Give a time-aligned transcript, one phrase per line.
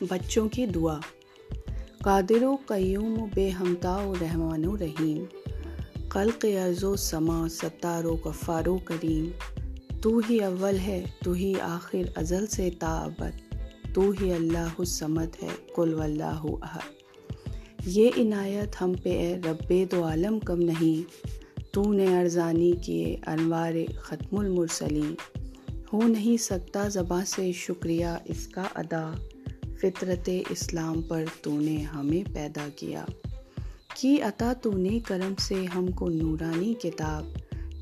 [0.00, 0.98] بچوں کی دعا۔
[2.02, 5.24] قادر و قیوم و بے ہمتا و رحمان و رحیم۔
[6.08, 9.30] قلق عرض و سما، ستار و غفار و کریم۔
[10.02, 13.54] تو ہی اول ہے، تو ہی آخر، ازل سے تا ابد
[13.94, 16.98] تو ہی اللہ السمد ہے کل واللہ احد۔
[17.86, 21.28] یہ عنایت ہم پہ اے رب دو عالم کم نہیں۔
[21.72, 25.14] تو نے ارزانی کیے انوار ختم المرسلین۔
[25.92, 29.12] ہو نہیں سکتا زباں سے شکریہ اس کا ادا۔
[29.80, 33.04] فطرت اسلام پر تو نے ہمیں پیدا کیا۔
[33.94, 37.24] کی عطا تو نے کرم سے ہم کو نورانی کتاب،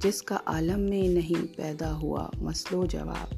[0.03, 3.35] جس کا عالم میں نہیں پیدا ہوا، مسل و جواب۔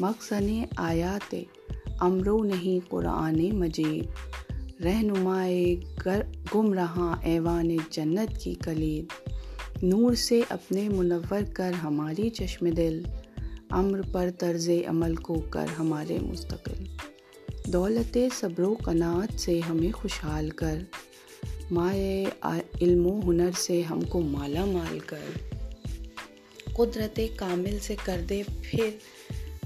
[0.00, 0.42] مقصد
[0.76, 1.34] آیات
[2.00, 4.04] امرو نہیں قرآن مجید۔
[4.84, 5.76] رہنمائے
[6.54, 9.04] گم رہا ایوان جنت کی کلید۔
[9.82, 13.02] نور سے اپنے منور کر ہماری چشم دل۔
[13.70, 16.84] امر پر طرز عمل کو کر ہمارے مستقل۔
[17.72, 20.78] دولت صبر و قناعت سے ہمیں خوشحال کر۔
[21.70, 22.24] مائع
[22.82, 25.24] علم و ہنر سے ہم کو مالا مال کر۔
[26.72, 28.90] قدرت کامل سے کر دے پھر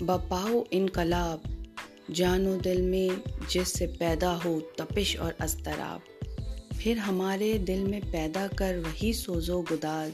[0.01, 1.39] بپاؤ انقلاب۔
[2.15, 6.25] جان و دل میں جس سے پیدا ہو تپش اور اضطراب۔
[6.79, 10.11] پھر ہمارے دل میں پیدا کر وہی سوز و گداز۔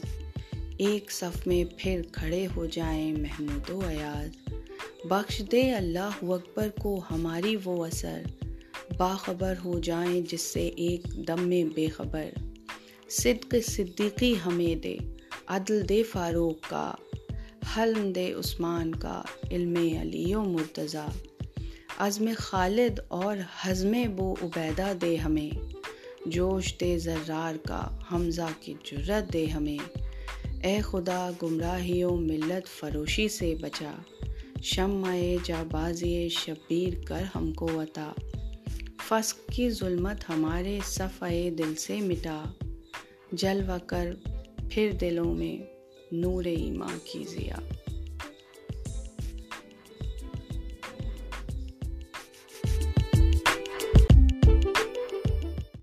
[0.77, 4.48] ایک صف میں پھر کھڑے ہو جائیں محمود و ایاز۔
[5.03, 8.21] بخش دے اللہ اکبر کو ہماری وہ اثر،
[8.97, 12.29] باخبر ہو جائیں جس سے ایک دم میں بے خبر۔
[13.09, 14.97] صدق صدیقی ہمیں دے،
[15.47, 16.93] عدل دے فاروق کا،
[17.77, 21.09] حلم دے عثمان کا، علم علی و مرتضیٰ۔
[21.97, 25.49] عزم خالد اور حزم بو عبیدہ دے ہمیں۔
[26.25, 29.97] جوش دے ذرار کا، حمزہ کی جرت دے ہمیں۔
[30.63, 33.91] اے خدا گمراہی و ملت فروشی سے بچا۔
[34.63, 38.11] شمع جا بازی شبیر کر ہم کو عطا
[39.07, 42.43] فسق کی ظلمت ہمارے صفائے دل سے مٹا۔
[43.31, 44.15] جلوہ کر
[44.71, 45.63] پھر دلوں میں
[46.11, 47.55] نور ایماں کی ضیا